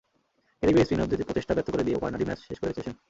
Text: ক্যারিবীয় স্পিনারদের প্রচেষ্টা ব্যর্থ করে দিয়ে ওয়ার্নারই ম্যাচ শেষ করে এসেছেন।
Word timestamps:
ক্যারিবীয় 0.59 0.85
স্পিনারদের 0.87 1.27
প্রচেষ্টা 1.27 1.53
ব্যর্থ 1.55 1.69
করে 1.73 1.85
দিয়ে 1.87 1.99
ওয়ার্নারই 1.99 2.27
ম্যাচ 2.29 2.39
শেষ 2.49 2.57
করে 2.61 2.71
এসেছেন। 2.75 2.93